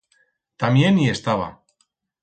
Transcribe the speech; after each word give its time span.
Tamién 0.63 0.99
i 1.03 1.07
estaba. 1.17 1.49